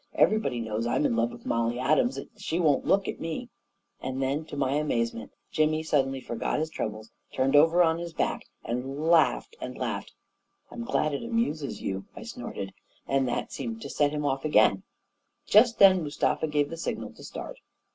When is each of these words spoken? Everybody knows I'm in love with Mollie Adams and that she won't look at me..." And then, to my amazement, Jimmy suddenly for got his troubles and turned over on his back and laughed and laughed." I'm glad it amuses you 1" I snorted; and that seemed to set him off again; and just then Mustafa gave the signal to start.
Everybody 0.15 0.59
knows 0.59 0.87
I'm 0.87 1.05
in 1.05 1.15
love 1.15 1.31
with 1.31 1.45
Mollie 1.45 1.77
Adams 1.77 2.17
and 2.17 2.25
that 2.27 2.41
she 2.41 2.59
won't 2.59 2.87
look 2.87 3.07
at 3.07 3.19
me..." 3.19 3.49
And 4.01 4.19
then, 4.19 4.45
to 4.45 4.57
my 4.57 4.71
amazement, 4.73 5.31
Jimmy 5.51 5.83
suddenly 5.83 6.19
for 6.19 6.35
got 6.35 6.57
his 6.57 6.71
troubles 6.71 7.11
and 7.29 7.35
turned 7.35 7.55
over 7.55 7.83
on 7.83 7.99
his 7.99 8.11
back 8.11 8.47
and 8.65 8.97
laughed 9.07 9.55
and 9.61 9.77
laughed." 9.77 10.13
I'm 10.71 10.85
glad 10.85 11.13
it 11.13 11.21
amuses 11.23 11.83
you 11.83 11.97
1" 11.97 12.05
I 12.15 12.23
snorted; 12.23 12.73
and 13.07 13.27
that 13.27 13.51
seemed 13.51 13.79
to 13.83 13.91
set 13.91 14.09
him 14.09 14.25
off 14.25 14.43
again; 14.43 14.71
and 14.71 14.81
just 15.45 15.77
then 15.77 16.01
Mustafa 16.01 16.47
gave 16.47 16.71
the 16.71 16.77
signal 16.77 17.13
to 17.13 17.23
start. 17.23 17.57